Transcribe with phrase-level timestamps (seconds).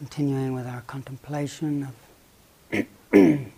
[0.00, 1.86] continuing with our contemplation
[2.72, 3.50] of the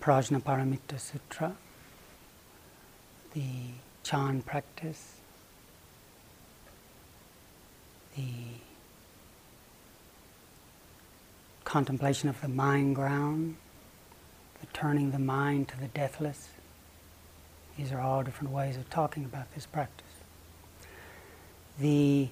[0.00, 1.56] Prajnaparamita Sutra,
[3.34, 3.42] the
[4.04, 5.16] Chan practice,
[8.16, 8.28] the
[11.64, 13.56] contemplation of the mind ground,
[14.60, 16.50] the turning the mind to the deathless.
[17.76, 20.06] These are all different ways of talking about this practice.
[21.80, 22.28] The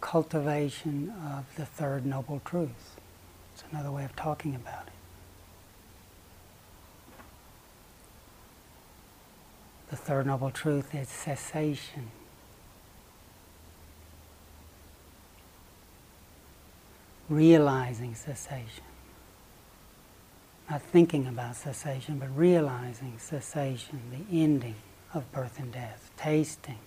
[0.00, 2.96] cultivation of the third noble truth.
[3.52, 4.92] It's another way of talking about it.
[9.90, 12.10] The third noble truth is cessation.
[17.28, 18.84] Realizing cessation.
[20.70, 24.76] Not thinking about cessation, but realizing cessation, the ending
[25.14, 26.78] of birth and death, tasting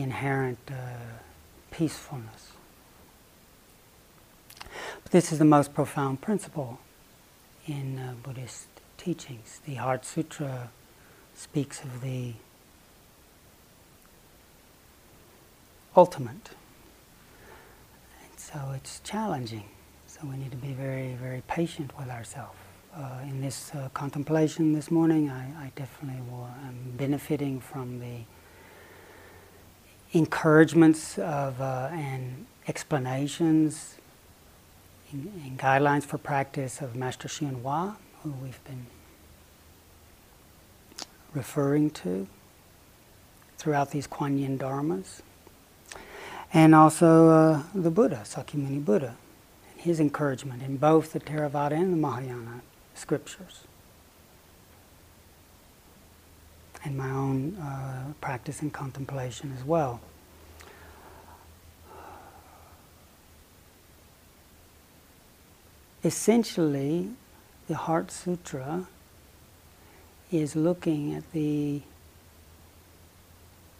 [0.00, 0.74] inherent uh,
[1.70, 2.52] peacefulness.
[5.02, 6.78] But this is the most profound principle
[7.66, 8.66] in uh, Buddhist
[8.96, 9.60] teachings.
[9.64, 10.70] The Heart Sutra
[11.34, 12.32] speaks of the
[15.96, 16.50] ultimate.
[18.22, 19.64] And so it's challenging.
[20.06, 22.56] So we need to be very, very patient with ourselves.
[22.94, 28.20] Uh, in this uh, contemplation this morning, I, I definitely am benefiting from the
[30.12, 33.96] encouragements of uh, and explanations
[35.12, 38.86] and, and, guidelines for practice of Master Hsuan Hua, who we've been
[41.34, 42.26] referring to
[43.58, 45.22] throughout these Kuan Yin Dharmas,
[46.52, 49.16] and also uh, the Buddha, Sakyamuni Buddha,
[49.72, 52.62] and his encouragement in both the Theravada and the Mahayana
[52.94, 53.65] scriptures.
[56.86, 60.00] And my own uh, practice and contemplation as well.
[66.04, 67.10] Essentially,
[67.66, 68.86] the Heart Sutra
[70.30, 71.82] is looking at the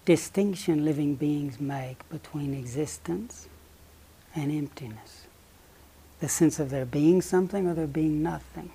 [0.05, 3.49] distinction living beings make between existence
[4.34, 5.27] and emptiness.
[6.19, 8.72] The sense of there being something or there being nothing.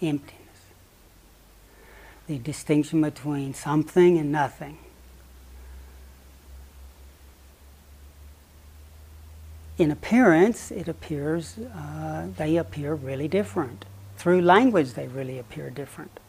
[0.00, 0.40] Emptiness.
[2.26, 4.78] The distinction between something and nothing.
[9.76, 13.84] In appearance, it appears, uh, they appear really different.
[14.16, 16.20] Through language, they really appear different.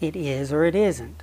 [0.00, 1.22] It is or it isn't.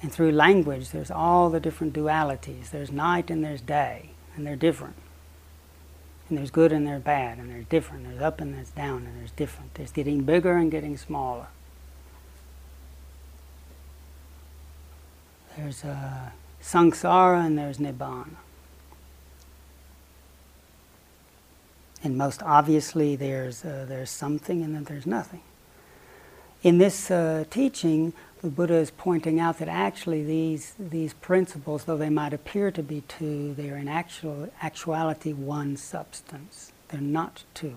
[0.00, 2.70] And through language, there's all the different dualities.
[2.70, 4.94] There's night and there's day, and they're different.
[6.28, 8.04] And there's good and there's bad, and there's different.
[8.04, 9.74] There's up and there's down, and there's different.
[9.74, 11.46] There's getting bigger and getting smaller.
[15.56, 16.30] There's uh,
[16.62, 18.36] samsara and there's nibbana.
[22.04, 25.42] And most obviously, there's, uh, there's something and then there's nothing.
[26.62, 28.12] In this uh, teaching,
[28.42, 32.82] the Buddha is pointing out that actually these, these principles, though they might appear to
[32.82, 36.72] be two, they are in actual, actuality one substance.
[36.88, 37.74] They're not two.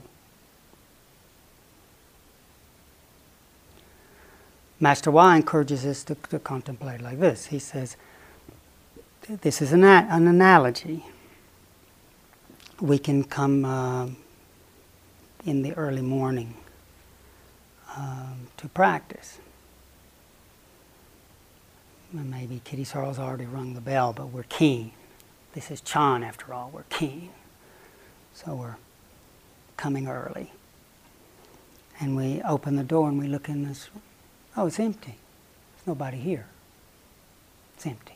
[4.80, 7.48] Master Hua encourages us to, to contemplate like this.
[7.48, 7.98] He says,
[9.28, 11.06] this is an, an analogy.
[12.80, 14.08] We can come uh,
[15.46, 16.56] in the early morning
[17.96, 19.40] um, to practice
[22.14, 24.92] maybe Kittisaro's already rung the bell, but we're keen.
[25.54, 27.30] This is Chan after all, we're keen.
[28.34, 28.78] So we're
[29.78, 30.52] coming early.
[32.00, 34.02] And we open the door and we look in this room.
[34.58, 35.16] Oh, it's empty.
[35.76, 36.48] There's nobody here.
[37.76, 38.16] It's empty.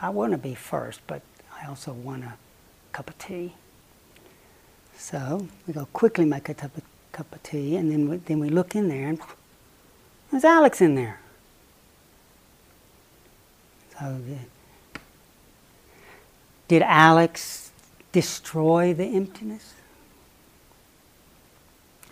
[0.00, 1.22] I want to be first, but
[1.60, 2.34] I also want a
[2.92, 3.54] cup of tea.
[4.96, 8.38] So we go quickly make a cup of, cup of tea, and then we, then
[8.38, 9.20] we look in there, and
[10.30, 11.20] there's Alex in there.
[16.68, 17.70] Did Alex
[18.12, 19.74] destroy the emptiness?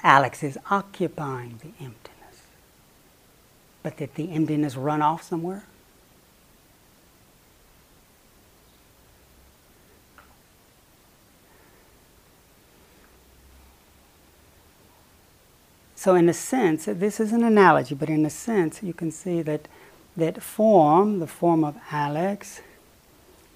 [0.02, 2.42] Alex is occupying the emptiness.
[3.82, 5.64] But did the emptiness run off somewhere?
[15.96, 19.42] So, in a sense, this is an analogy, but in a sense, you can see
[19.42, 19.68] that
[20.20, 22.60] that form, the form of Alex,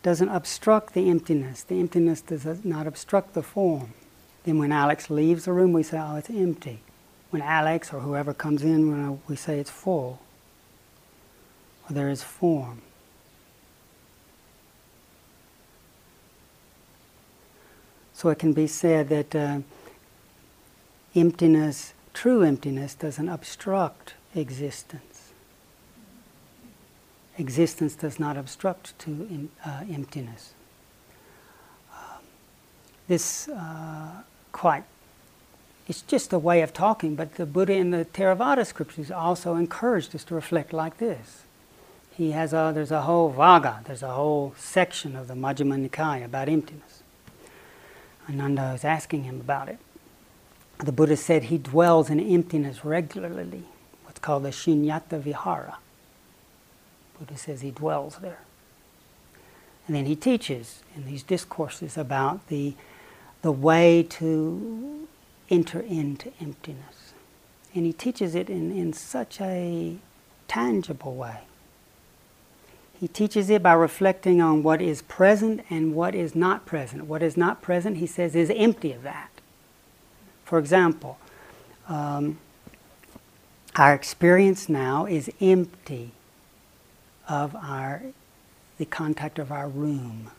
[0.02, 1.62] doesn't obstruct the emptiness.
[1.62, 3.94] The emptiness does not obstruct the form.
[4.44, 6.81] Then when Alex leaves the room, we say, oh, it's empty.
[7.31, 10.20] When Alex or whoever comes in, we say it's full.
[11.88, 12.82] Or there is form.
[18.12, 19.61] So it can be said that uh,
[21.14, 25.13] emptiness, true emptiness, doesn't obstruct existence.
[27.37, 30.53] Existence does not obstruct to uh, emptiness.
[31.93, 32.23] Um,
[33.09, 34.23] this uh,
[34.53, 34.85] quite,
[35.89, 40.15] it's just a way of talking, but the Buddha in the Theravada scriptures also encouraged
[40.15, 41.43] us to reflect like this.
[42.17, 46.27] He has a, there's a whole vagga, there's a whole section of the Majjhima Nikaya
[46.27, 47.03] about emptiness.
[48.29, 49.79] Ananda was asking him about it.
[50.79, 53.65] The Buddha said he dwells in emptiness regularly,
[54.05, 55.79] what's called the Shunyata Vihara.
[57.19, 58.40] Buddha says he dwells there.
[59.87, 62.75] And then he teaches in these discourses about the,
[63.43, 65.06] the way to
[65.50, 67.12] enter into emptiness.
[67.75, 69.96] And he teaches it in, in such a
[70.49, 71.40] tangible way.
[72.99, 77.05] He teaches it by reflecting on what is present and what is not present.
[77.05, 79.31] What is not present, he says, is empty of that.
[80.44, 81.19] For example,
[81.88, 82.38] um,
[83.76, 86.12] our experience now is empty
[87.29, 88.03] of our
[88.79, 90.31] the contact of our room.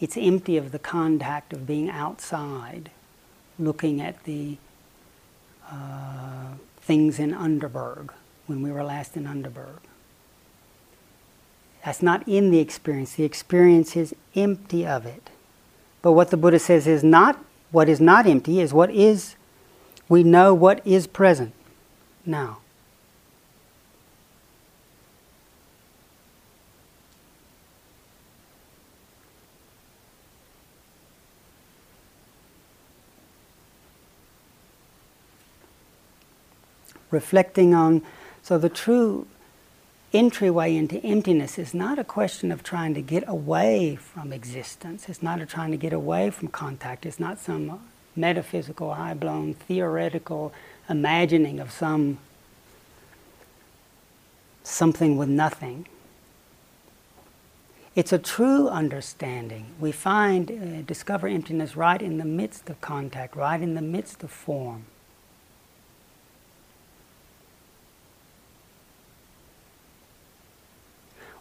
[0.00, 2.90] It's empty of the contact of being outside,
[3.58, 4.56] looking at the
[5.70, 8.10] uh, things in Underberg
[8.46, 9.78] when we were last in Underberg.
[11.84, 13.14] That's not in the experience.
[13.14, 15.30] The experience is empty of it.
[16.02, 19.36] But what the Buddha says is not what is not empty is what is
[20.08, 21.52] we know what is present
[22.26, 22.58] now.
[37.14, 38.02] Reflecting on,
[38.42, 39.28] so the true
[40.12, 45.08] entryway into emptiness is not a question of trying to get away from existence.
[45.08, 47.06] It's not a trying to get away from contact.
[47.06, 47.80] It's not some
[48.16, 50.52] metaphysical, high blown, theoretical
[50.88, 52.18] imagining of some
[54.64, 55.86] something with nothing.
[57.94, 59.66] It's a true understanding.
[59.78, 64.24] We find, uh, discover emptiness right in the midst of contact, right in the midst
[64.24, 64.86] of form.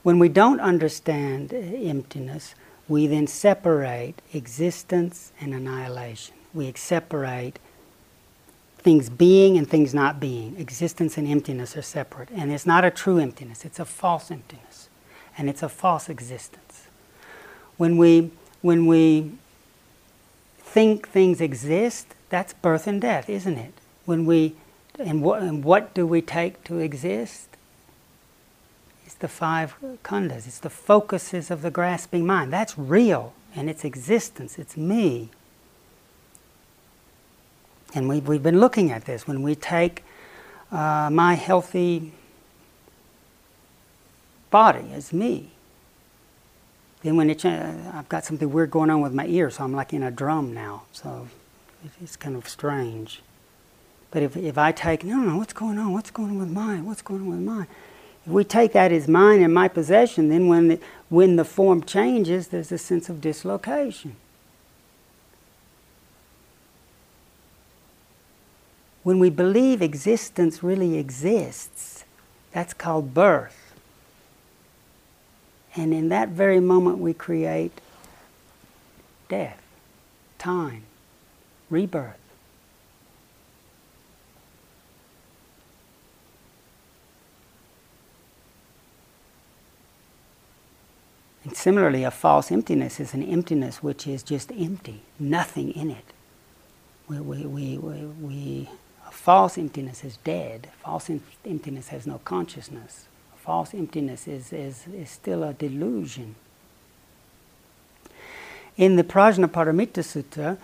[0.03, 2.55] When we don't understand emptiness,
[2.87, 6.35] we then separate existence and annihilation.
[6.53, 7.57] We separate
[8.77, 10.57] things being and things not being.
[10.59, 12.29] Existence and emptiness are separate.
[12.31, 14.89] And it's not a true emptiness, it's a false emptiness.
[15.37, 16.87] And it's a false existence.
[17.77, 19.31] When we, when we
[20.59, 23.73] think things exist, that's birth and death, isn't it?
[24.05, 24.55] When we,
[24.99, 27.52] and, wh- and what do we take to exist?
[29.13, 30.47] The five khandhas.
[30.47, 32.51] It's the focuses of the grasping mind.
[32.51, 34.57] That's real and its existence.
[34.57, 35.29] It's me.
[37.93, 39.27] And we've, we've been looking at this.
[39.27, 40.03] When we take
[40.71, 42.13] uh, my healthy
[44.49, 45.51] body as me,
[47.03, 49.73] then when it, uh, I've got something weird going on with my ear, so I'm
[49.73, 50.83] like in a drum now.
[50.91, 51.27] So
[52.01, 53.21] it's kind of strange.
[54.09, 55.91] But if, if I take, no, no, what's going on?
[55.91, 56.85] What's going on with mine?
[56.85, 57.67] What's going on with mine?
[58.25, 62.47] We take that as mine and my possession, then when the, when the form changes,
[62.47, 64.15] there's a sense of dislocation.
[69.03, 72.05] When we believe existence really exists,
[72.53, 73.73] that's called birth.
[75.75, 77.81] And in that very moment, we create
[79.27, 79.61] death,
[80.37, 80.83] time,
[81.69, 82.22] rebirth.
[91.43, 96.05] And similarly, a false emptiness is an emptiness which is just empty, nothing in it.
[97.07, 98.69] We, we, we, we, we
[99.05, 100.69] a false emptiness is dead.
[100.83, 103.07] False em- emptiness has no consciousness.
[103.35, 106.35] A false emptiness is, is, is still a delusion.
[108.77, 110.57] In the Prajnaparamita Sutta,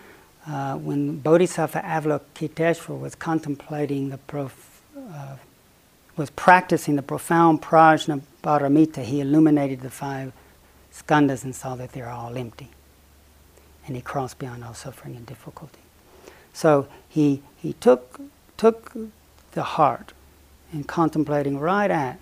[0.46, 5.36] uh, when Bodhisattva Avalokiteshvara was contemplating the prof, uh,
[6.16, 10.32] was practicing the profound Prajnaparamita, he illuminated the five
[10.92, 12.68] skandhas and saw that they're all empty.
[13.86, 15.80] And he crossed beyond all suffering and difficulty.
[16.52, 18.20] So he, he took,
[18.56, 18.92] took
[19.52, 20.12] the heart
[20.72, 22.18] and contemplating right at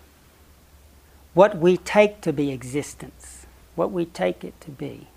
[1.34, 5.08] what we take to be existence, what we take it to be.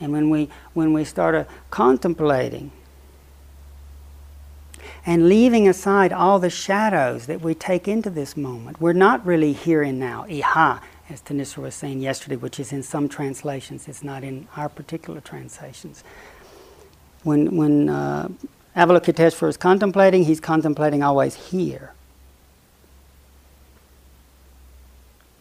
[0.00, 2.72] And when we, when we start uh, contemplating
[5.04, 9.52] and leaving aside all the shadows that we take into this moment, we're not really
[9.52, 10.80] here and now, iha,
[11.12, 15.20] as Thanissara was saying yesterday, which is in some translations, it's not in our particular
[15.20, 16.04] translations.
[17.24, 18.28] When, when uh,
[18.76, 21.94] Avalokiteshvara is contemplating, he's contemplating always here.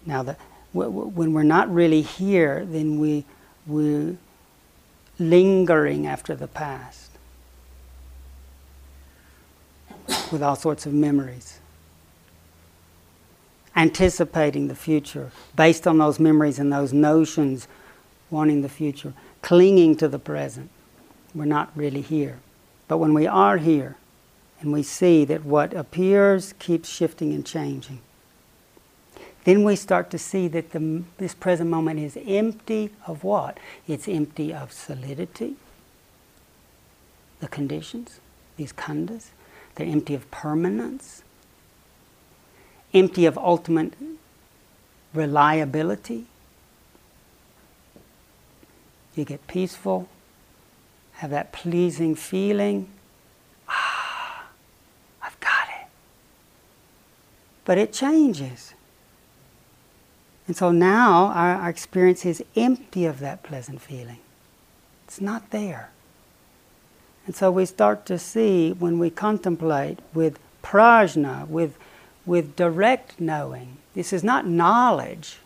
[0.06, 0.38] Now, the,
[0.74, 3.26] w- w- when we're not really here, then we,
[3.68, 4.18] we're
[5.20, 7.12] lingering after the past
[10.32, 11.61] with all sorts of memories
[13.76, 17.68] anticipating the future, based on those memories and those notions,
[18.30, 20.70] wanting the future, clinging to the present.
[21.34, 22.40] We're not really here.
[22.88, 23.96] But when we are here
[24.60, 28.02] and we see that what appears keeps shifting and changing,
[29.44, 33.60] then we start to see that the, this present moment is empty of what?
[33.88, 35.56] It's empty of solidity,
[37.40, 38.20] the conditions,
[38.58, 39.30] these khandhas.
[39.76, 41.21] They're empty of permanence
[42.94, 43.94] empty of ultimate
[45.14, 46.26] reliability.
[49.16, 50.08] You get peaceful,
[51.14, 52.90] have that pleasing feeling.
[53.68, 54.46] Ah,
[55.22, 55.88] I've got it.
[57.66, 58.74] But it changes.
[60.48, 64.20] And so now our, our experience is empty of that pleasant feeling.
[65.06, 65.92] It's not there.
[67.26, 71.78] And so we start to see when we contemplate with prajna, with
[72.26, 73.78] with direct knowing.
[73.94, 75.38] This is not knowledge.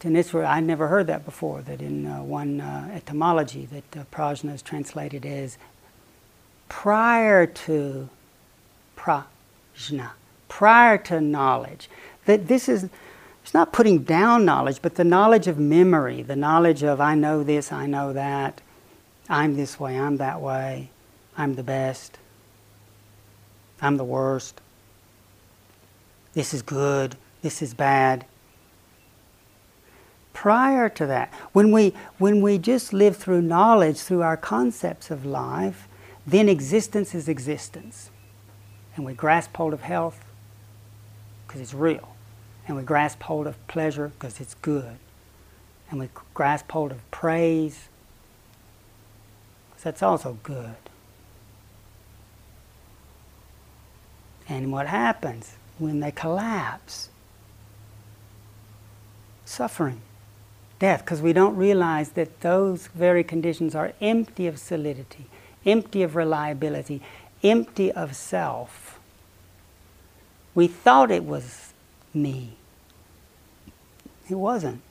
[0.00, 4.54] Thanissara, I never heard that before, that in uh, one uh, etymology that uh, prajna
[4.54, 5.58] is translated as
[6.68, 8.08] prior to
[8.96, 10.10] prajna,
[10.48, 11.90] prior to knowledge.
[12.24, 12.88] That this is,
[13.42, 17.42] it's not putting down knowledge, but the knowledge of memory, the knowledge of I know
[17.42, 18.62] this, I know that,
[19.28, 20.88] I'm this way, I'm that way,
[21.36, 22.18] I'm the best,
[23.82, 24.60] I'm the worst
[26.34, 28.24] this is good, this is bad.
[30.32, 35.26] Prior to that, when we, when we just live through knowledge, through our concepts of
[35.26, 35.88] life,
[36.26, 38.10] then existence is existence.
[38.96, 40.24] And we grasp hold of health
[41.46, 42.14] because it's real.
[42.66, 44.96] And we grasp hold of pleasure because it's good.
[45.90, 47.88] And we grasp hold of praise
[49.70, 50.76] because that's also good.
[54.48, 55.56] And what happens?
[55.80, 57.08] When they collapse.
[59.44, 60.00] Suffering,
[60.78, 65.26] death, because we don't realize that those very conditions are empty of solidity,
[65.66, 67.02] empty of reliability,
[67.42, 69.00] empty of self.
[70.54, 71.72] We thought it was
[72.14, 72.56] me.
[74.28, 74.82] It wasn't.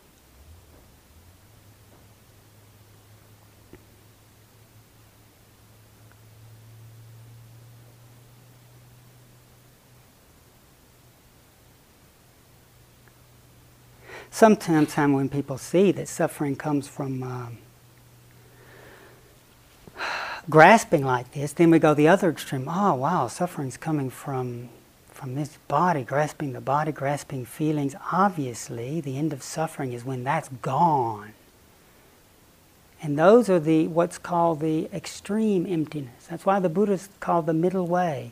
[14.31, 17.57] Sometimes when people see that suffering comes from um,
[20.49, 22.67] grasping like this, then we go the other extreme.
[22.67, 24.69] Oh, wow, suffering's coming from
[25.19, 27.93] from this body, grasping the body, grasping feelings.
[28.09, 31.33] Obviously, the end of suffering is when that's gone.
[33.01, 36.27] And those are the what's called the extreme emptiness.
[36.29, 38.31] That's why the Buddha's called the middle way.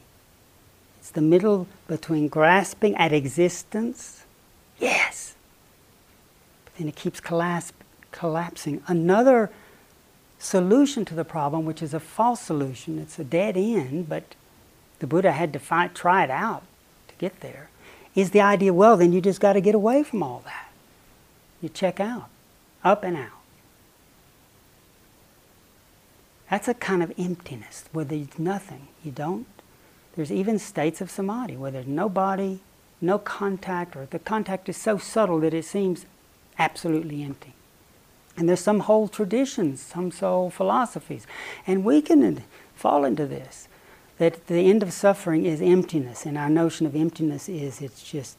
[1.00, 4.24] It's the middle between grasping at existence,
[4.80, 5.17] yes,
[6.78, 8.82] and it keeps collapsing.
[8.88, 9.50] Another
[10.40, 14.36] solution to the problem, which is a false solution, it's a dead end, but
[15.00, 15.60] the Buddha had to
[15.94, 16.64] try it out
[17.08, 17.70] to get there,
[18.16, 20.72] is the idea well, then you just got to get away from all that.
[21.62, 22.30] You check out,
[22.84, 23.30] up and out.
[26.50, 28.88] That's a kind of emptiness where there's nothing.
[29.04, 29.48] You don't.
[30.16, 32.62] There's even states of samadhi where there's no body,
[33.02, 36.06] no contact, or the contact is so subtle that it seems
[36.60, 37.54] absolutely empty.
[38.36, 41.26] And there's some whole traditions, some soul philosophies.
[41.66, 42.44] And we can
[42.76, 43.68] fall into this
[44.18, 48.38] that the end of suffering is emptiness, and our notion of emptiness is it's just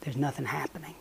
[0.00, 0.94] there's nothing happening.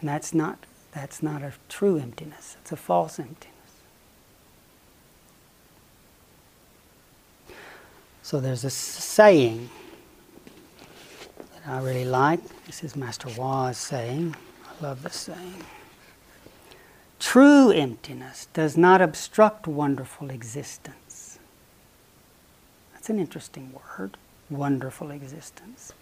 [0.00, 0.58] And that's not,
[0.92, 3.52] that's not a true emptiness, it's a false emptiness.
[8.22, 9.68] So there's a saying
[11.66, 12.40] I really like.
[12.66, 14.34] This is Master Hua's saying.
[14.66, 15.64] I love this saying.
[17.20, 21.38] True emptiness does not obstruct wonderful existence.
[22.92, 24.16] That's an interesting word,
[24.50, 25.92] wonderful existence.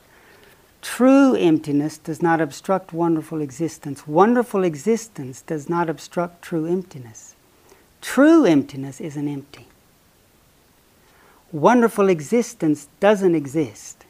[0.81, 4.07] True emptiness does not obstruct wonderful existence.
[4.07, 7.35] Wonderful existence does not obstruct true emptiness.
[8.01, 9.69] True emptiness isn't empty.
[11.53, 14.07] Wonderful existence doesn't exist.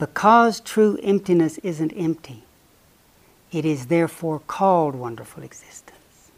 [0.00, 2.42] Because true emptiness isn't empty,
[3.52, 6.30] it is therefore called wonderful existence.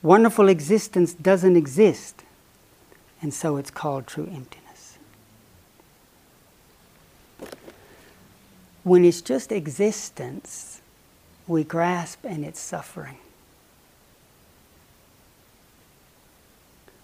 [0.00, 2.22] Wonderful existence doesn't exist,
[3.20, 4.96] and so it's called true emptiness.
[8.82, 10.80] When it's just existence,
[11.46, 13.18] we grasp and it's suffering.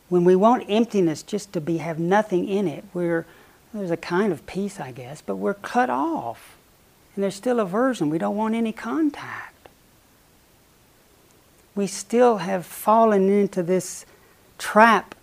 [0.09, 3.27] When we want emptiness just to be have nothing in it, we're
[3.73, 6.57] there's a kind of peace, I guess, but we're cut off.
[7.15, 8.11] And there's still aversion.
[8.11, 9.69] We don't want any contact.
[11.75, 14.05] We still have fallen into this
[14.57, 15.15] trap,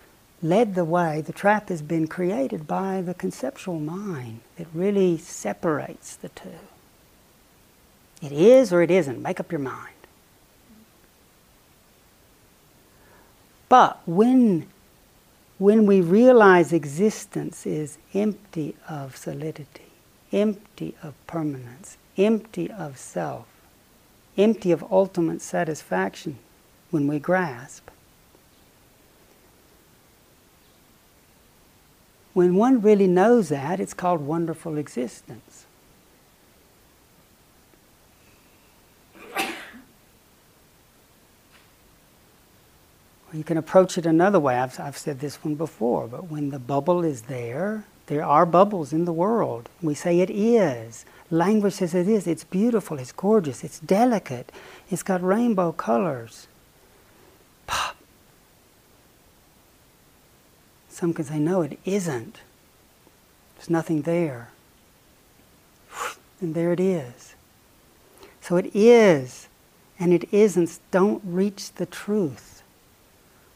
[0.42, 1.22] led the way.
[1.22, 6.60] The trap has been created by the conceptual mind that really separates the two.
[8.22, 9.22] It is or it isn't.
[9.22, 9.96] Make up your mind.
[13.68, 14.68] But when
[15.58, 19.92] when we realize existence is empty of solidity,
[20.34, 23.48] empty of permanence, empty of self,
[24.38, 26.38] empty of ultimate satisfaction
[26.92, 27.90] when we grasp.
[32.34, 35.55] When one really knows that, it's called wonderful existence.
[43.36, 44.56] You can approach it another way.
[44.56, 48.94] I've, I've said this one before, but when the bubble is there, there are bubbles
[48.94, 49.68] in the world.
[49.82, 51.06] We say it is.
[51.30, 52.28] Language says it is.
[52.28, 54.54] It's beautiful, it's gorgeous, it's delicate,
[54.90, 56.48] it's got rainbow colors.
[57.68, 57.98] Pop.
[60.88, 62.40] Some can say, no, it isn't.
[63.58, 64.52] There's nothing there.
[66.40, 67.36] And there it is.
[68.40, 69.50] So it is,
[70.00, 72.55] and it isn't don't reach the truth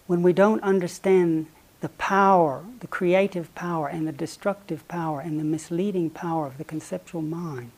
[0.09, 1.45] when we don't understand
[1.81, 6.63] the power, the creative power, and the destructive power, and the misleading power of the
[6.63, 7.69] conceptual mind,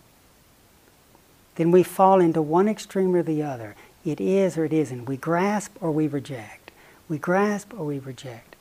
[1.55, 3.75] then we fall into one extreme or the other.
[4.05, 5.07] It is or it isn't.
[5.07, 6.71] We grasp or we reject.
[7.09, 8.55] We grasp or we reject.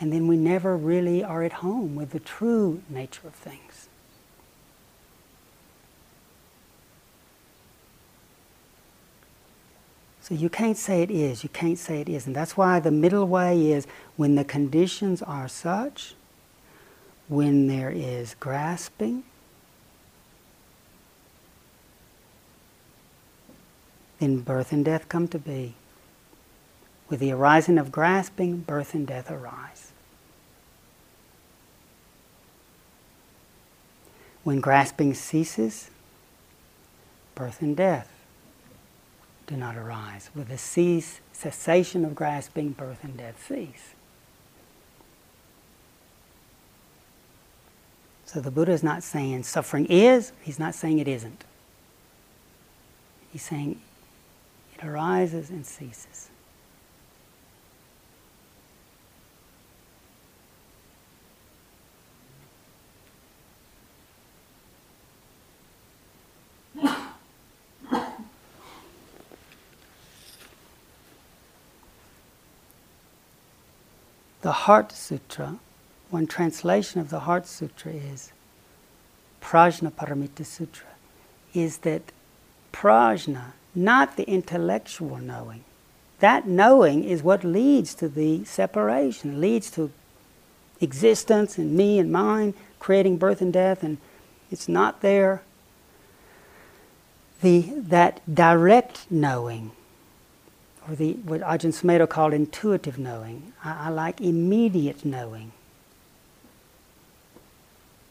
[0.00, 3.73] And then we never really are at home with the true nature of things.
[10.24, 12.32] So you can't say it is, you can't say it isn't.
[12.32, 16.14] That's why the middle way is when the conditions are such,
[17.28, 19.22] when there is grasping,
[24.18, 25.74] then birth and death come to be.
[27.10, 29.92] With the arising of grasping, birth and death arise.
[34.42, 35.90] When grasping ceases,
[37.34, 38.13] birth and death
[39.46, 40.30] do not arise.
[40.34, 43.94] With the cease, cessation of grasping, birth and death cease.
[48.24, 51.44] So the Buddha is not saying suffering is, he's not saying it isn't.
[53.32, 53.80] He's saying
[54.76, 56.30] it arises and ceases.
[74.44, 75.56] The Heart Sutra,
[76.10, 78.30] one translation of the Heart Sutra is
[79.40, 80.88] Prajna Paramita Sutra,
[81.54, 82.12] is that
[82.70, 85.64] prajna, not the intellectual knowing,
[86.18, 89.90] that knowing is what leads to the separation, leads to
[90.78, 93.96] existence and me and mine, creating birth and death, and
[94.50, 95.40] it's not there.
[97.40, 99.70] The, that direct knowing
[100.88, 103.52] or the, what Ajahn Sumedho called intuitive knowing.
[103.64, 105.52] I, I like immediate knowing.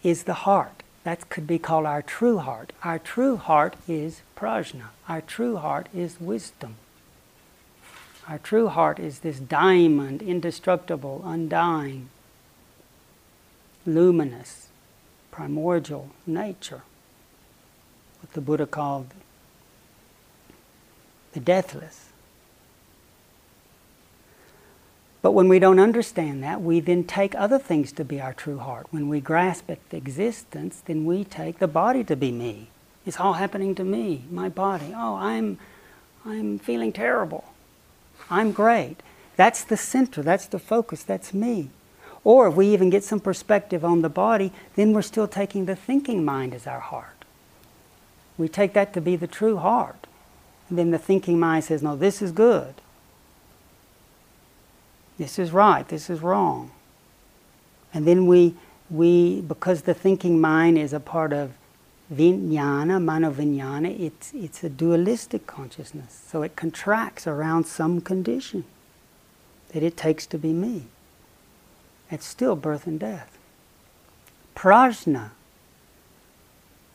[0.02, 0.84] Is the heart.
[1.04, 2.74] That could be called our true heart.
[2.84, 4.88] Our true heart is prajna.
[5.08, 6.76] Our true heart is wisdom.
[8.28, 12.10] Our true heart is this diamond, indestructible, undying,
[13.86, 14.70] luminous,
[15.30, 16.84] primordial nature.
[18.22, 19.08] What the Buddha called
[21.34, 22.13] the deathless.
[25.24, 28.60] But when we don't understand that, we then take other things to be our true
[28.60, 28.88] heart.
[28.92, 32.68] When we grasp at the existence, then we take the body to be me.
[33.06, 34.94] It's all happening to me, my body.
[34.94, 35.58] Oh, I'm,
[36.26, 37.46] I'm feeling terrible.
[38.30, 38.98] I'm great.
[39.38, 41.70] That's the center, that's the focus, that's me.
[42.26, 45.76] Or if we even get some perspective on the body, then we're still taking the
[45.76, 47.24] thinking mind as our heart.
[48.38, 50.06] We take that to be the true heart.
[50.68, 52.76] And then the thinking mind says, no, this is good.
[55.18, 56.72] This is right, this is wrong.
[57.94, 58.56] And then we,
[58.90, 61.54] we because the thinking mind is a part of
[62.12, 66.24] vijnana, manovinyana, it's, it's a dualistic consciousness.
[66.28, 68.66] So it contracts around some condition
[69.70, 70.84] that it takes to be me.
[72.12, 73.38] It's still birth and death.
[74.56, 75.32] Prajna,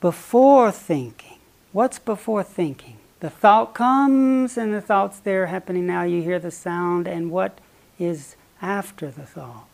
[0.00, 1.38] before thinking.
[1.72, 2.98] What's before thinking?
[3.20, 6.04] The thought comes and the thought's there happening now.
[6.04, 7.59] You hear the sound, and what
[7.98, 9.66] is after the thought?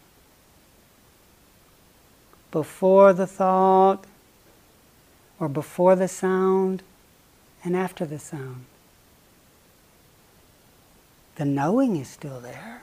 [2.51, 4.05] Before the thought,
[5.41, 6.83] or before the sound,
[7.65, 8.67] and after the sound.
[11.37, 12.83] The knowing is still there.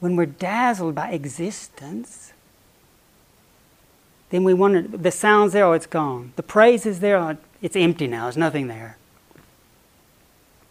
[0.00, 2.32] When we're dazzled by existence,
[4.30, 6.32] then we wonder the sound's there, oh, it's gone.
[6.36, 8.96] The praise is there, oh, it's empty now, there's nothing there.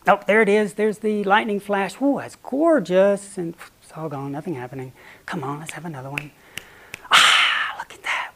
[0.08, 0.76] Oh, there it is.
[0.76, 1.96] There's the lightning flash.
[1.96, 3.38] Whoa, that's gorgeous.
[3.38, 4.94] And it's all gone, nothing happening.
[5.26, 6.32] Come on, let's have another one.
[7.12, 8.32] Ah, look at that.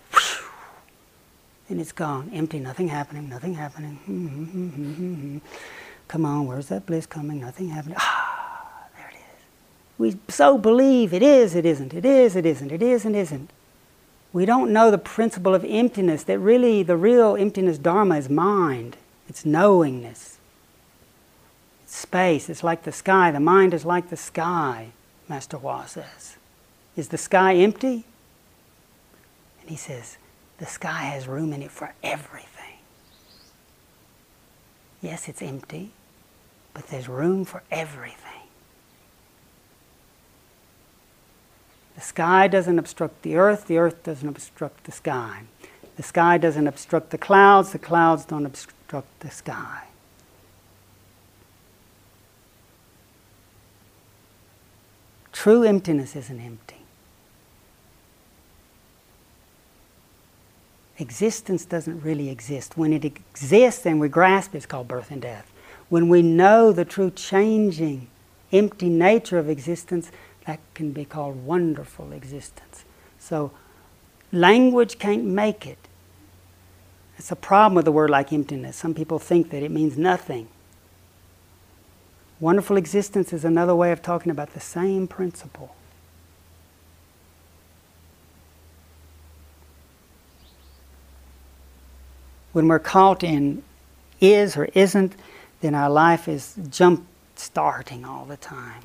[1.70, 2.32] And it's gone.
[2.34, 4.00] Empty, nothing happening, nothing happening.
[4.10, 5.38] Mm-hmm,
[6.08, 7.40] Come on, where's that bliss coming?
[7.40, 7.98] Nothing happening.
[8.00, 9.44] Ah, there it is.
[10.00, 13.52] We so believe it is, it isn't, it is, it isn't, it is, and isn't.
[14.34, 18.98] We don't know the principle of emptiness, that really the real emptiness dharma is mind,
[19.28, 20.39] it's knowingness
[21.90, 22.50] space.
[22.50, 23.32] It's like the sky.
[23.32, 24.90] The mind is like the sky,
[25.28, 26.38] Master Hua says.
[26.96, 28.06] Is the sky empty?
[29.62, 30.18] And he says,
[30.58, 32.48] the sky has room in it for everything.
[35.02, 35.92] Yes, it's empty,
[36.74, 38.26] but there's room for everything.
[41.96, 45.44] The sky doesn't obstruct the earth, the earth doesn't obstruct the sky.
[45.96, 49.89] The sky doesn't obstruct the clouds, the clouds don't obstruct the sky.
[55.40, 56.76] True emptiness isn't empty.
[60.98, 62.78] Existence doesn't really exist.
[62.78, 65.50] When it exists and we grasp it, it's called birth and death.
[65.88, 68.10] When we know the true changing,
[68.52, 70.12] empty nature of existence,
[70.46, 72.84] that can be called wonderful existence.
[73.18, 73.52] So,
[74.34, 75.88] language can't make it.
[77.18, 78.76] It's a problem with a word like emptiness.
[78.76, 80.50] Some people think that it means nothing.
[82.40, 85.76] Wonderful existence is another way of talking about the same principle.
[92.54, 93.64] When we're caught in
[94.22, 95.16] is or isn't,
[95.62, 98.84] then our life is jump starting all the time.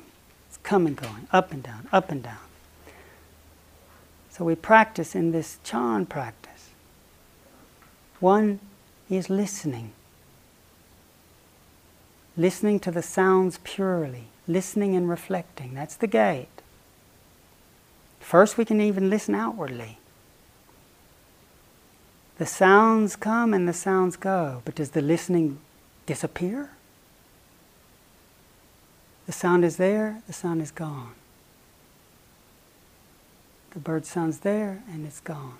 [0.49, 2.37] It's coming, going, up and down, up and down.
[4.29, 6.71] So we practice in this Chan practice.
[8.19, 8.59] One
[9.09, 9.93] is listening
[12.37, 15.73] listening to the sounds purely, listening and reflecting.
[15.73, 16.47] That's the gate.
[18.19, 19.99] First, we can even listen outwardly.
[22.37, 25.59] The sounds come and the sounds go, but does the listening
[26.05, 26.71] disappear?
[29.25, 31.13] The sound is there, the sound is gone.
[33.71, 35.57] The bird sound's there and it's gone.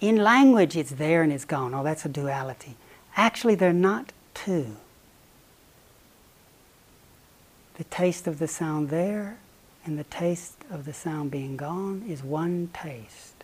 [0.00, 1.74] In language, it's there and it's gone.
[1.74, 2.76] Oh, that's a duality.
[3.18, 4.76] Actually, they're not two.
[7.74, 9.38] The taste of the sound there
[9.84, 13.42] and the taste of the sound being gone is one taste.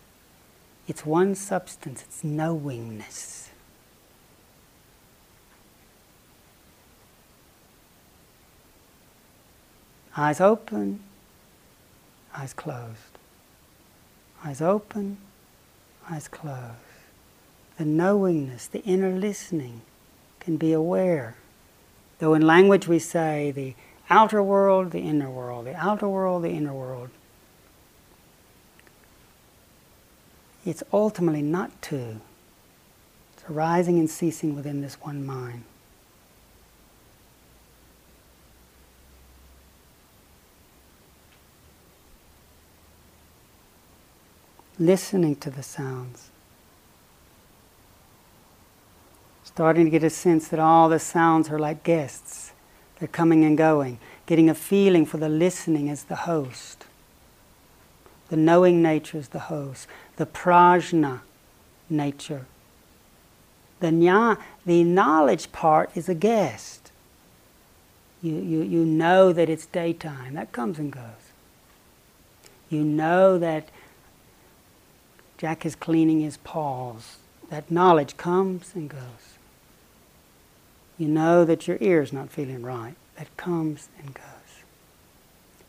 [0.87, 3.49] It's one substance, it's knowingness.
[10.15, 11.01] Eyes open,
[12.33, 13.17] eyes closed.
[14.41, 15.17] Eyes open,
[16.09, 16.94] eyes closed
[17.77, 19.81] the knowingness, the inner listening
[20.39, 21.35] can be aware.
[22.19, 23.75] Though in language we say the
[24.09, 27.09] outer world, the inner world, the outer world, the inner world.
[30.65, 32.21] It's ultimately not two.
[33.33, 35.63] It's arising and ceasing within this one mind.
[44.77, 46.29] Listening to the sounds.
[49.45, 52.51] Starting to get a sense that all the sounds are like guests.
[52.99, 56.85] They're coming and going, getting a feeling for the listening as the host.
[58.29, 59.87] The knowing nature is the host.
[60.17, 61.21] The prajna
[61.89, 62.45] nature.
[63.79, 66.91] The, nya, the knowledge part is a guest.
[68.21, 70.33] You, you, you know that it's daytime.
[70.33, 71.01] That comes and goes.
[72.69, 73.69] You know that
[75.37, 77.17] Jack is cleaning his paws.
[77.49, 79.34] That knowledge comes and goes.
[80.97, 82.95] You know that your ear's not feeling right.
[83.17, 84.23] That comes and goes.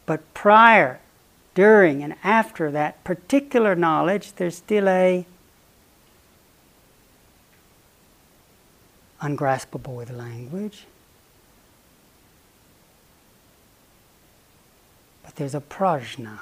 [0.04, 1.00] But prior,
[1.54, 5.26] during, and after that particular knowledge, there's still a
[9.20, 10.84] ungraspable with language.
[15.24, 16.40] But there's a prajna.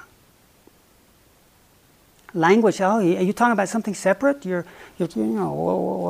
[2.33, 4.45] Language, oh, are you talking about something separate?
[4.45, 4.65] You're,
[4.99, 5.53] you're you know,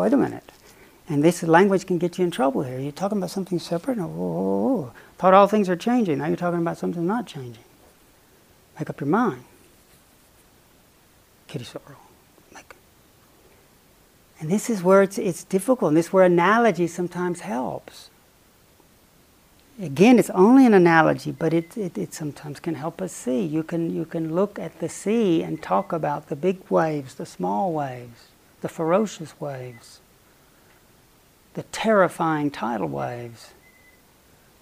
[0.01, 0.51] wait a minute.
[1.07, 2.79] And this language can get you in trouble here.
[2.79, 3.97] You're talking about something separate?
[3.97, 4.93] No, whoa, whoa, whoa.
[5.17, 6.17] Thought all things are changing.
[6.17, 7.63] Now you're talking about something not changing.
[8.79, 9.43] Make up your mind.
[11.47, 11.95] Kittisaro.
[14.39, 15.89] And this is where it's, it's difficult.
[15.89, 18.09] And this is where analogy sometimes helps.
[19.81, 23.41] Again, it's only an analogy, but it, it, it sometimes can help us see.
[23.41, 27.25] You can, you can look at the sea and talk about the big waves, the
[27.25, 28.27] small waves,
[28.61, 29.99] the ferocious waves
[31.55, 33.53] the terrifying tidal waves,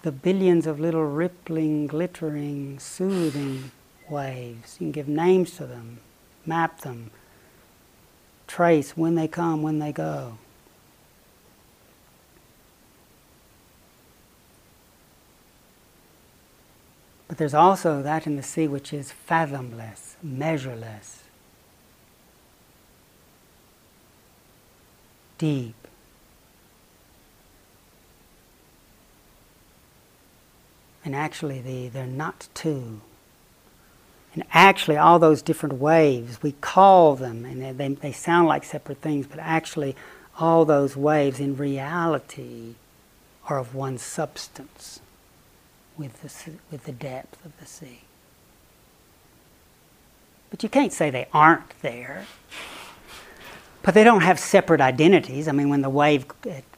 [0.04, 3.72] the billions of little rippling, glittering, soothing
[4.10, 4.78] waves.
[4.80, 6.00] You can give names to them,
[6.46, 7.10] map them,
[8.48, 10.38] trace when they come, when they go.
[17.28, 21.24] But there's also that in the sea which is fathomless, measureless,
[25.40, 25.83] deep.
[31.06, 33.02] And actually, the, they're not two.
[34.34, 39.00] And actually, all those different waves, we call them, and they, they sound like separate
[39.00, 39.96] things, but actually,
[40.40, 42.76] all those waves in reality
[43.48, 45.02] are of one substance
[45.98, 48.02] with the, with the depth of the sea.
[50.50, 52.26] But you can't say they aren't there.
[53.84, 55.50] But they don't have separate identities.
[55.50, 56.26] I mean, when the wave,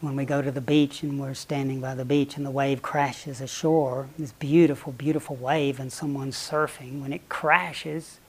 [0.01, 2.81] when we go to the beach and we're standing by the beach and the wave
[2.81, 8.19] crashes ashore, this beautiful, beautiful wave, and someone's surfing, when it crashes,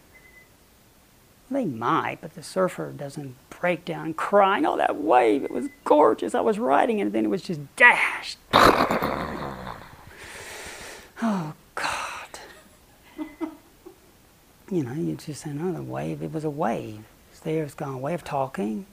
[1.50, 6.34] they might, but the surfer doesn't break down crying, oh, that wave, it was gorgeous.
[6.34, 8.36] I was riding it, and then it was just dashed.
[8.52, 9.72] oh,
[11.74, 12.28] God.
[14.70, 17.04] you know, you just say, no, the wave, it was a wave
[17.40, 18.86] there has gone, a way of talking,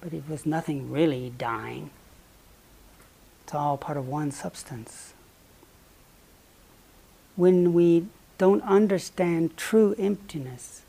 [0.00, 1.90] but it was nothing really dying.
[3.44, 5.14] It's all part of one substance.
[7.36, 8.06] When we
[8.38, 10.82] don't understand true emptiness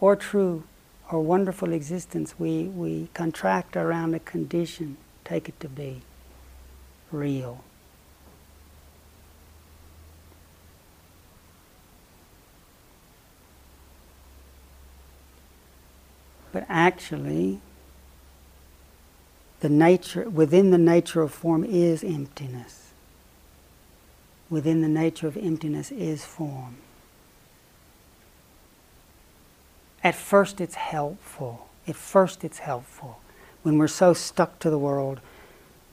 [0.00, 0.64] or true
[1.10, 6.02] or wonderful existence, we, we contract around a condition, take it to be
[7.10, 7.64] real.
[16.52, 17.60] But actually,
[19.60, 22.92] the nature within the nature of form is emptiness.
[24.50, 26.76] Within the nature of emptiness is form.
[30.02, 31.68] At first, it's helpful.
[31.86, 33.20] At first, it's helpful.
[33.62, 35.20] When we're so stuck to the world,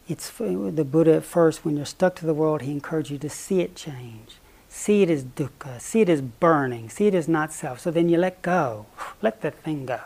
[0.08, 1.65] it's the Buddha at first.
[1.65, 4.38] When you're stuck to the world, he encouraged you to see it change,
[4.70, 7.80] see it as dukkha, see it as burning, see it as not self.
[7.80, 8.86] So then you let go,
[9.22, 10.00] let that thing go.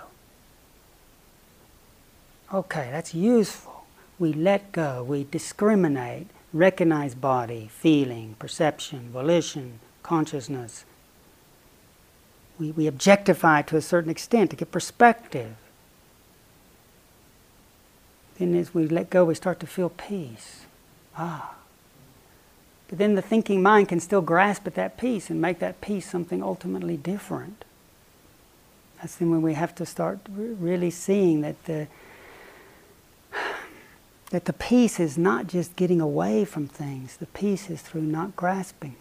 [2.54, 3.86] Okay, that's useful.
[4.18, 10.84] We let go, we discriminate, recognize body, feeling, perception, volition, consciousness.
[12.60, 15.56] We, we objectify to a certain extent to get perspective.
[18.38, 20.66] Then, as we let go, we start to feel peace.
[21.16, 21.56] Ah.
[22.88, 26.10] But then the thinking mind can still grasp at that peace and make that peace
[26.10, 27.64] something ultimately different.
[28.98, 31.88] That's then when we have to start really seeing that the
[34.30, 38.36] that the peace is not just getting away from things, the peace is through not
[38.36, 38.96] grasping.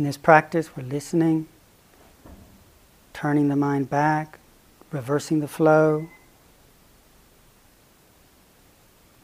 [0.00, 1.46] In this practice, we're listening,
[3.12, 4.38] turning the mind back,
[4.92, 6.08] reversing the flow.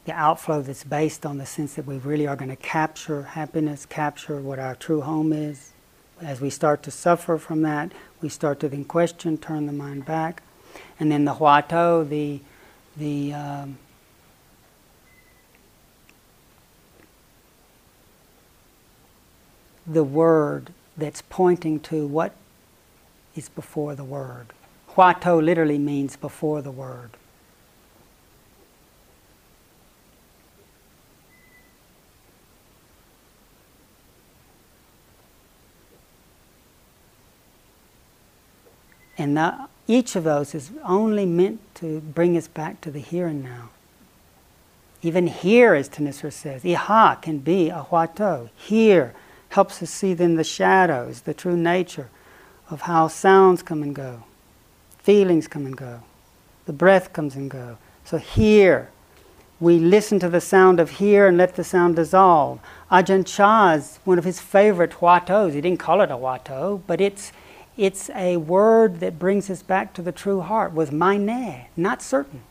[0.05, 3.87] The outflow that's based on the sense that we really are going to capture happiness,
[3.87, 5.71] capture what our true home is.
[6.21, 10.05] As we start to suffer from that, we start to then question, turn the mind
[10.05, 10.43] back.
[10.99, 12.39] And then the hua t'ou, the,
[12.95, 13.79] the um,
[19.87, 22.33] the word that's pointing to what
[23.35, 24.47] is before the word.
[24.89, 27.11] Hua t'ou literally means before the word.
[39.19, 39.39] And
[39.87, 43.69] each of those is only meant to bring us back to the here and now.
[45.01, 48.49] Even here, as Thanissaro says, Iha can be a hua t'ou.
[48.55, 49.13] Here
[49.49, 52.09] helps us see then the shadows, the true nature
[52.69, 54.23] of how sounds come and go,
[54.99, 56.01] feelings come and go,
[56.65, 57.77] the breath comes and go.
[58.03, 58.89] So here,
[59.59, 62.59] we listen to the sound of here and let the sound dissolve.
[62.91, 66.83] Ajahn Chah's, one of his favorite hua t'ous, he didn't call it a hua t'ou,
[66.85, 67.31] but it's,
[67.75, 72.01] it's a word that brings us back to the true heart, was my ne, not
[72.01, 72.43] certain.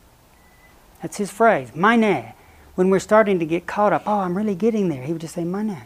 [1.01, 2.33] That's his phrase, my ne.
[2.75, 5.35] When we're starting to get caught up, oh, I'm really getting there, he would just
[5.35, 5.83] say ne.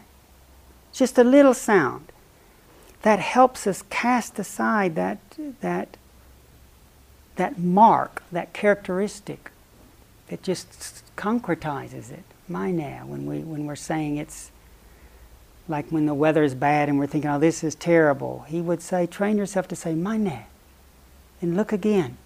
[0.92, 2.12] Just a little sound
[3.02, 5.18] that helps us cast aside that,
[5.60, 5.96] that,
[7.36, 9.50] that mark, that characteristic
[10.28, 12.24] that just concretizes it.
[12.48, 13.00] My ne.
[13.04, 14.50] when, we, when we're saying it's
[15.68, 18.82] like when the weather is bad and we're thinking, oh, this is terrible, he would
[18.82, 20.44] say, train yourself to say, Mane,
[21.40, 22.18] and look again.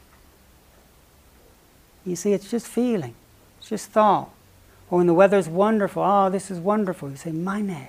[2.04, 3.14] You see, it's just feeling,
[3.58, 4.30] it's just thought.
[4.90, 7.88] Or when the weather's wonderful, oh, this is wonderful, you say, Mane.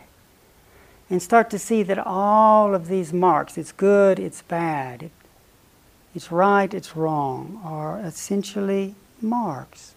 [1.09, 5.11] And start to see that all of these marks, it's good, it's bad, it,
[6.13, 9.93] it's right, it's wrong, are essentially marks.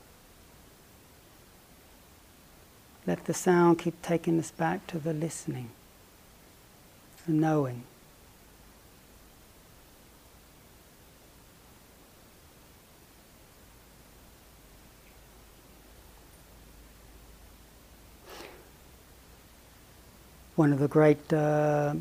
[3.07, 5.71] Let the sound keep taking us back to the listening,
[7.27, 7.83] the knowing.
[20.61, 21.95] One of the great uh,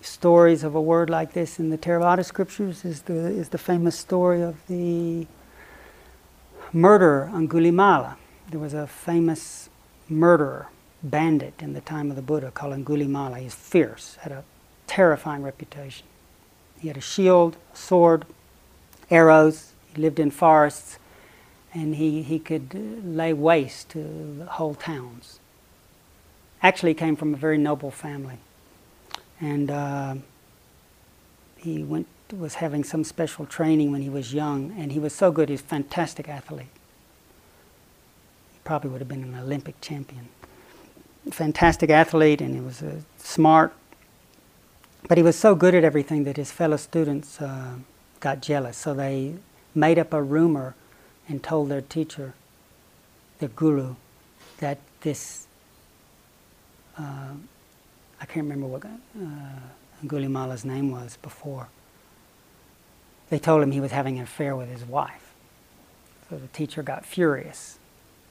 [0.00, 3.94] stories of a word like this in the Theravada scriptures is the, is the famous
[3.94, 5.26] story of the
[6.72, 8.16] murderer Angulimala.
[8.50, 9.68] There was a famous
[10.08, 10.68] murderer,
[11.02, 13.40] bandit in the time of the Buddha called Angulimala.
[13.40, 14.44] He's fierce, had a
[14.86, 16.06] terrifying reputation.
[16.80, 18.24] He had a shield, a sword,
[19.10, 19.74] arrows.
[19.94, 20.98] He lived in forests,
[21.74, 25.38] and he, he could uh, lay waste to whole towns.
[26.64, 28.38] Actually, came from a very noble family,
[29.40, 30.16] and uh,
[31.58, 35.30] he went was having some special training when he was young, and he was so
[35.32, 35.48] good.
[35.50, 36.68] He's a fantastic athlete
[38.52, 40.28] He probably would have been an Olympic champion.
[41.30, 43.72] Fantastic athlete, and he was uh, smart.
[45.08, 47.74] But he was so good at everything that his fellow students uh,
[48.20, 48.76] got jealous.
[48.76, 49.36] So they
[49.74, 50.74] made up a rumor
[51.28, 52.34] and told their teacher,
[53.38, 53.96] their guru,
[54.58, 55.43] that this,
[56.98, 57.32] uh,
[58.20, 58.88] I can't remember what uh,
[60.02, 61.68] Angulimala's name was before.
[63.30, 65.32] They told him he was having an affair with his wife.
[66.28, 67.78] So the teacher got furious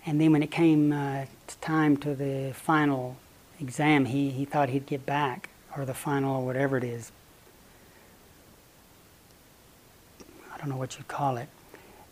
[0.05, 1.25] and then when it came uh,
[1.61, 3.17] time to the final
[3.59, 7.11] exam, he, he thought he'd get back, or the final, or whatever it is.
[10.53, 11.47] I don't know what you'd call it.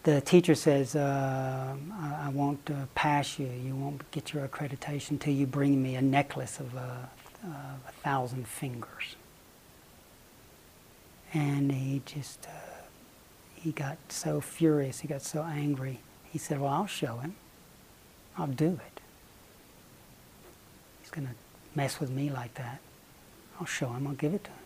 [0.04, 3.48] The teacher says, uh, I, I, won't uh, pass you.
[3.48, 6.90] You won't get your accreditation till you bring me a necklace of uh,
[7.44, 9.16] a thousand fingers.
[11.34, 12.86] And he just, uh,
[13.54, 16.00] he got so furious, he got so angry.
[16.32, 17.36] He said, Well, I'll show him.
[18.38, 19.02] I'll do it.
[21.02, 21.34] He's going to
[21.76, 22.80] mess with me like that.
[23.60, 24.58] I'll show him, I'll give it to him.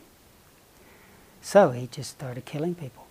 [1.42, 3.05] So he just started killing people.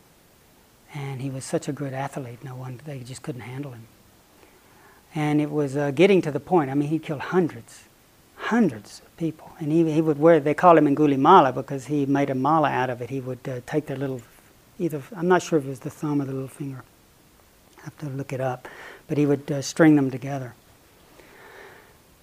[0.95, 3.87] And he was such a good athlete, no one, they just couldn't handle him.
[5.15, 7.85] And it was uh, getting to the point, I mean, he killed hundreds,
[8.37, 9.51] hundreds of people.
[9.59, 12.71] And he, he would wear, they call him Anguli Mala because he made a mala
[12.71, 13.11] out of it.
[13.11, 14.23] He would uh, take their little,
[14.79, 16.85] either, I'm not sure if it was the thumb or the little finger.
[17.79, 18.69] I have to look it up
[19.07, 20.55] but he would uh, string them together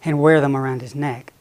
[0.04, 1.34] and wear them around his neck.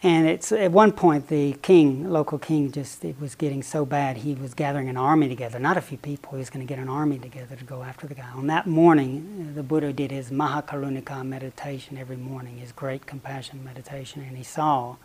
[0.00, 4.18] And it's at one point the king, local king, just it was getting so bad
[4.18, 5.58] he was gathering an army together.
[5.58, 6.32] Not a few people.
[6.32, 8.28] He was going to get an army together to go after the guy.
[8.34, 14.22] On that morning, the Buddha did his Mahakarunika meditation every morning, his great compassion meditation,
[14.22, 14.96] and he saw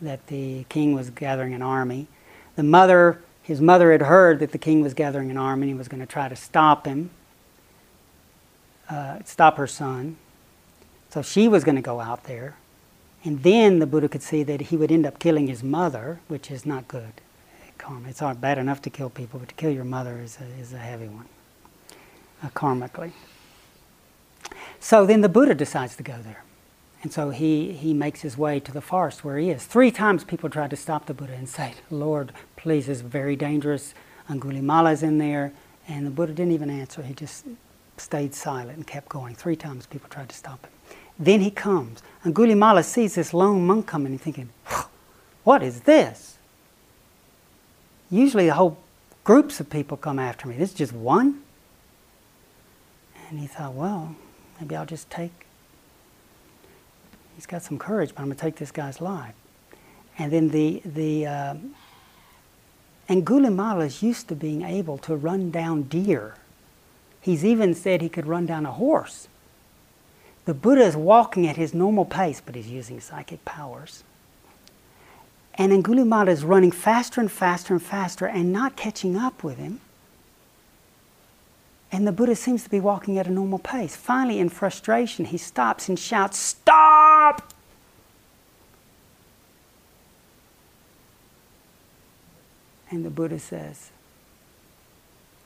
[0.00, 2.06] that the king was gathering an army.
[2.54, 5.78] The mother, his mother, had heard that the king was gathering an army and he
[5.78, 7.10] was going to try to stop him
[8.88, 10.16] uh, stop her son.
[11.10, 12.56] So she was going to go out there.
[13.24, 16.50] And then the Buddha could see that he would end up killing his mother, which
[16.50, 17.12] is not good.
[17.78, 18.08] Karma.
[18.08, 20.72] It's not bad enough to kill people, but to kill your mother is a, is
[20.72, 21.26] a heavy one,
[22.42, 23.12] uh, karmically.
[24.80, 26.44] So then the Buddha decides to go there.
[27.02, 29.64] And so he, he makes his way to the forest where he is.
[29.64, 33.94] Three times people tried to stop the Buddha and say, Lord, please, it's very dangerous.
[34.28, 35.52] Angulimala's in there.
[35.86, 37.02] And the Buddha didn't even answer.
[37.02, 37.46] He just
[37.96, 39.36] stayed silent and kept going.
[39.36, 40.72] Three times people tried to stop him.
[41.18, 42.02] Then he comes.
[42.24, 44.50] Angulimala sees this lone monk coming and thinking,
[45.44, 46.36] what is this?
[48.10, 48.78] Usually the whole
[49.24, 50.56] groups of people come after me.
[50.56, 51.42] This is just one?
[53.28, 54.16] And he thought, well,
[54.60, 55.46] maybe I'll just take.
[57.34, 59.34] He's got some courage, but I'm going to take this guy's life.
[60.18, 61.54] And then the, the uh,
[63.08, 66.34] Angulimala is used to being able to run down deer.
[67.20, 69.28] He's even said he could run down a horse.
[70.48, 74.02] The Buddha is walking at his normal pace, but he's using psychic powers.
[75.56, 79.82] And Angulimala is running faster and faster and faster and not catching up with him.
[81.92, 83.94] And the Buddha seems to be walking at a normal pace.
[83.94, 87.52] Finally, in frustration, he stops and shouts, Stop!
[92.90, 93.90] And the Buddha says,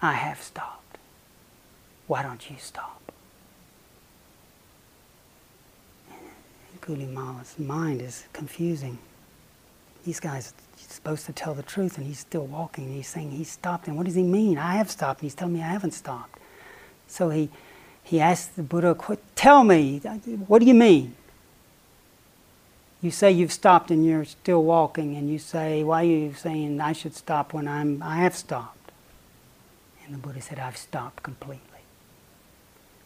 [0.00, 0.96] I have stopped.
[2.06, 3.01] Why don't you stop?
[6.82, 8.98] Angulimala's mind is confusing.
[10.04, 12.86] These guys are supposed to tell the truth, and he's still walking.
[12.86, 13.86] And he's saying he stopped.
[13.86, 14.58] And what does he mean?
[14.58, 15.20] I have stopped.
[15.20, 16.40] And he's telling me I haven't stopped.
[17.06, 17.50] So he,
[18.02, 18.96] he asked the Buddha,
[19.36, 19.98] Tell me,
[20.48, 21.14] what do you mean?
[23.00, 26.80] You say you've stopped and you're still walking, and you say, Why are you saying
[26.80, 28.90] I should stop when I'm, I have stopped?
[30.04, 31.60] And the Buddha said, I've stopped completely.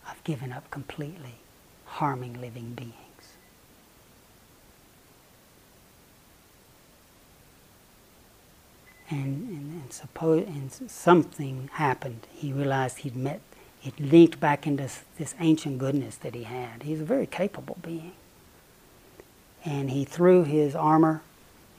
[0.09, 1.35] I've given up completely
[1.85, 3.06] harming living beings.
[9.11, 12.27] And, and, and suppose and something happened.
[12.33, 13.41] He realized he'd met,
[13.85, 14.89] it linked back into
[15.19, 16.83] this, ancient goodness that he had.
[16.83, 18.13] He's a very capable being.
[19.65, 21.23] And he threw his armor,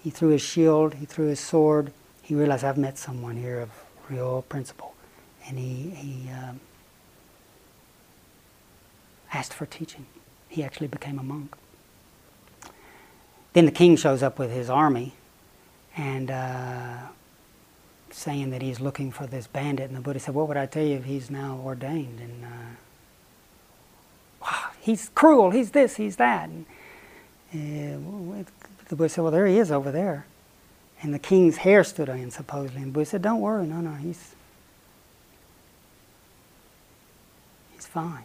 [0.04, 1.92] he threw his shield, he threw his sword.
[2.22, 3.70] He realized I've met someone here of
[4.10, 4.94] real principle,
[5.48, 6.60] and he he um,
[9.34, 10.06] asked for teaching.
[10.50, 11.56] He actually became a monk.
[13.54, 15.14] Then the king shows up with his army,
[15.96, 17.08] and uh,
[18.18, 19.88] saying that he's looking for this bandit.
[19.90, 22.20] And the Buddha said, What would I tell you if he's now ordained?
[22.20, 22.76] And uh,
[24.42, 26.50] wow, he's cruel, he's this, he's that.
[26.50, 26.66] And,
[27.54, 28.44] uh,
[28.90, 30.26] the Buddha said, Well, there he is over there.
[31.04, 32.82] And the king's hair stood on him, supposedly.
[32.82, 34.34] And the Buddha said, Don't worry, no, no, he's,
[37.76, 38.24] he's fine.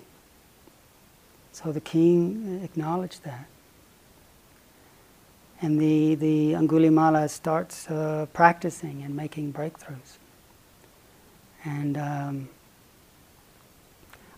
[1.53, 3.47] So the king acknowledged that
[5.63, 10.19] and the, the Angulimala starts uh, practicing and making breakthroughs.
[11.65, 12.49] And um,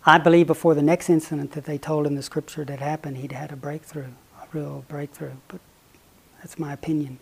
[0.05, 3.31] I believe before the next incident that they told in the scripture that happened, he'd
[3.31, 5.33] had a breakthrough, a real breakthrough.
[5.47, 5.61] But
[6.37, 7.17] that's my opinion.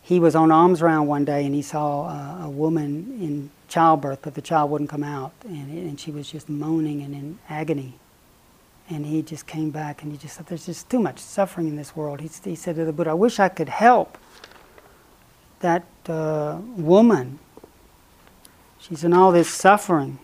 [0.00, 4.20] He was on alms round one day and he saw a, a woman in childbirth,
[4.22, 7.94] but the child wouldn't come out, and, and she was just moaning and in agony
[8.90, 11.76] and he just came back and he just said, There's just too much suffering in
[11.76, 12.20] this world.
[12.20, 14.16] He, he said to the Buddha, I wish I could help
[15.60, 17.38] that uh, woman.
[18.78, 20.18] She's in all this suffering.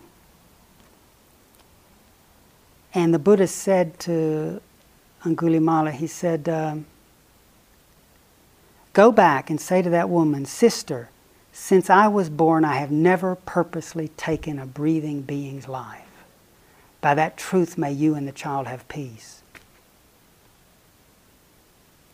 [2.93, 4.61] And the Buddha said to
[5.23, 6.85] Angulimala, he said, um,
[8.93, 11.09] Go back and say to that woman, Sister,
[11.51, 16.04] since I was born, I have never purposely taken a breathing being's life.
[17.05, 19.43] By that truth may you and the child have peace.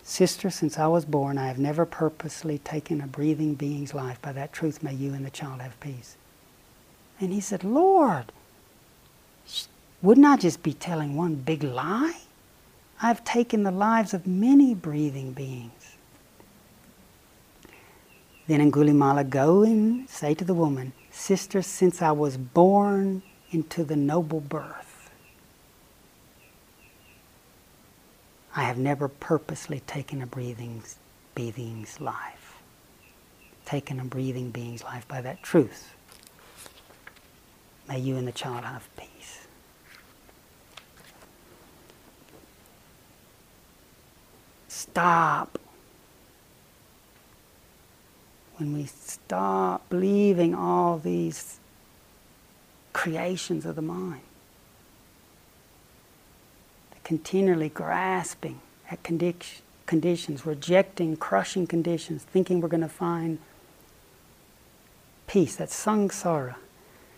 [0.04, 4.22] Sister, since I was born, I have never purposely taken a breathing being's life.
[4.22, 6.18] By that truth may you and the child have peace.
[7.22, 8.34] And he said, Lord,
[10.02, 12.24] wouldn't I just be telling one big lie?
[13.02, 15.96] I've taken the lives of many breathing beings.
[18.46, 23.22] Then Angulimala, go and say to the woman, Sister, since I was born
[23.52, 25.10] into the noble birth.
[28.56, 30.84] I have never purposely taken a breathing
[31.36, 32.58] being's life,
[33.66, 35.94] taken a breathing being's life by that truth.
[37.88, 39.48] May you and the child have peace.
[44.68, 45.58] Stop.
[48.58, 51.61] When we stop believing all these
[52.94, 54.22] creations of the mind.
[57.04, 58.62] Continually grasping
[58.92, 63.40] at condi- conditions, rejecting, crushing conditions, thinking we're going to find
[65.28, 65.56] peace.
[65.58, 66.56] That's samsara.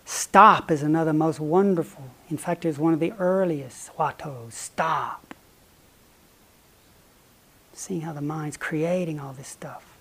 [0.06, 2.12] Stop is another most wonderful.
[2.30, 4.50] In fact, it's one of the earliest hua t'ou.
[4.52, 5.34] Stop.
[7.74, 9.93] seeing how the mind's creating all this stuff.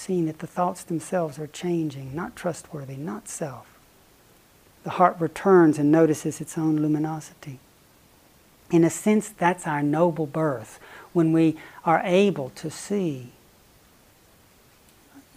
[0.00, 3.66] Seeing that the thoughts themselves are changing, not trustworthy, not self.
[4.82, 7.58] The heart returns and notices its own luminosity.
[8.70, 10.80] In a sense, that's our noble birth
[11.12, 13.32] when we are able to see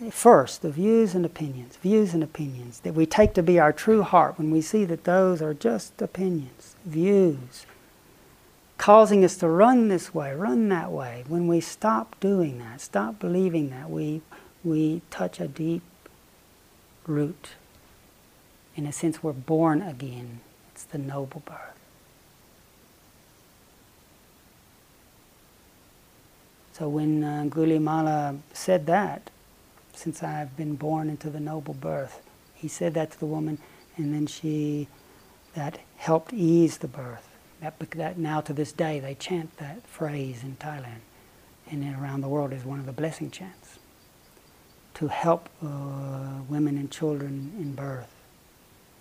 [0.10, 4.02] first the views and opinions, views and opinions that we take to be our true
[4.02, 7.66] heart when we see that those are just opinions, views,
[8.78, 11.26] causing us to run this way, run that way.
[11.28, 14.22] When we stop doing that, stop believing that, we,
[14.64, 15.84] we touch a deep
[17.06, 17.50] root.
[18.76, 20.40] In a sense, we're born again.
[20.72, 21.60] It's the noble birth.
[26.74, 29.30] So when uh, Angulimala said that,
[29.94, 32.22] since I've been born into the noble birth,
[32.56, 33.60] he said that to the woman,
[33.96, 34.88] and then she,
[35.54, 37.30] that helped ease the birth.
[37.62, 41.02] That, that now to this day they chant that phrase in Thailand,
[41.70, 43.63] and then around the world is one of the blessing chants
[44.96, 48.14] to help uh, women and children in birth,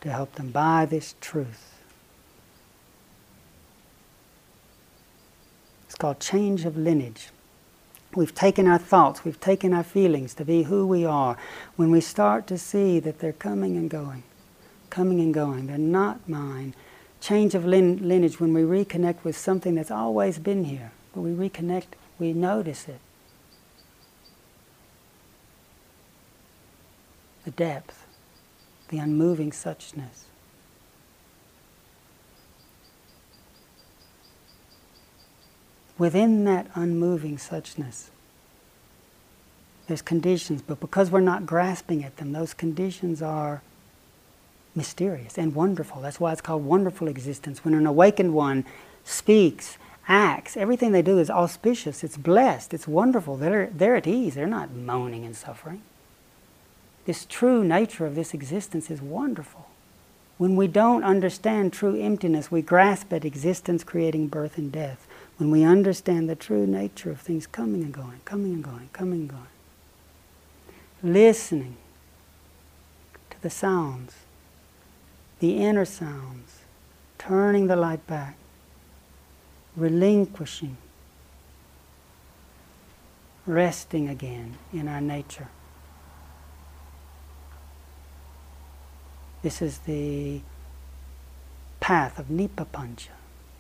[0.01, 1.80] to help them by this truth.
[5.86, 7.28] It's called change of lineage.
[8.14, 11.36] We've taken our thoughts, we've taken our feelings to be who we are.
[11.76, 14.22] When we start to see that they're coming and going,
[14.90, 16.74] coming and going, they're not mine.
[17.20, 20.93] Change of lin- lineage when we reconnect with something that's always been here.
[21.14, 23.01] When we reconnect, we notice it.
[27.45, 28.07] The depth,
[28.88, 30.24] the unmoving suchness.
[36.03, 38.09] within that unmoving suchness,
[39.86, 43.62] there's conditions, but because we're not grasping at them, those conditions are
[44.74, 46.03] mysterious and wonderful.
[46.03, 47.64] That's why it's called wonderful existence.
[47.64, 48.64] When an awakened one
[49.05, 49.78] speaks,
[50.09, 53.36] acts, everything they do is auspicious, it's blessed, it's wonderful.
[53.36, 55.82] They're, they're at ease, they're not moaning and suffering.
[57.05, 59.68] This true nature of this existence is wonderful.
[60.38, 65.50] When we don't understand true emptiness, we grasp at existence creating birth and death when
[65.50, 69.30] we understand the true nature of things coming and going, coming and going, coming and
[69.30, 69.46] going,
[71.03, 71.76] listening
[73.30, 74.14] to the sounds,
[75.40, 76.61] the inner sounds,
[77.18, 78.36] turning the light back,
[79.76, 80.76] relinquishing,
[83.46, 85.48] resting again in our nature.
[89.43, 90.40] This is the
[91.80, 93.09] path of Nippapancha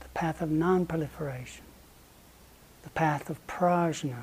[0.00, 1.64] the path of non proliferation,
[2.82, 4.22] the path of prajna,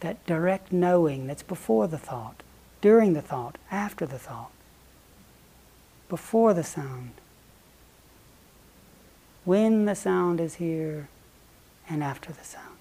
[0.00, 2.42] that direct knowing that's before the thought,
[2.80, 4.50] during the thought, after the thought,
[6.08, 7.12] before the sound,
[9.44, 11.08] when the sound is here,
[11.88, 12.71] and after the sound.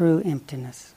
[0.00, 0.94] True emptiness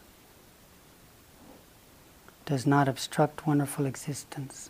[2.46, 4.70] does not obstruct wonderful existence.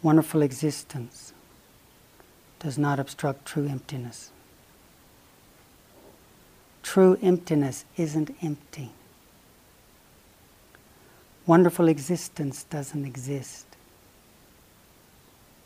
[0.00, 1.34] Wonderful existence
[2.60, 4.30] does not obstruct true emptiness.
[6.82, 8.92] True emptiness isn't empty.
[11.44, 13.66] Wonderful existence doesn't exist.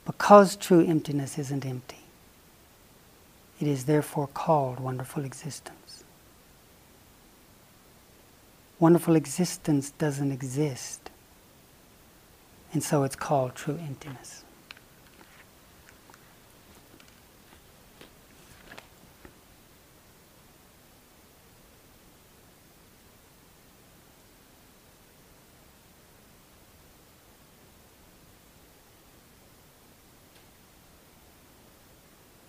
[0.05, 1.97] Because true emptiness isn't empty,
[3.61, 6.04] it is therefore called wonderful existence.
[8.78, 11.11] Wonderful existence doesn't exist,
[12.72, 14.44] and so it's called true emptiness.